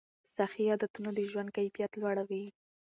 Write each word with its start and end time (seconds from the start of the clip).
صحي 0.35 0.63
عادتونه 0.71 1.09
د 1.13 1.19
ژوند 1.31 1.49
کیفیت 1.57 1.91
لوړوي. 2.01 2.43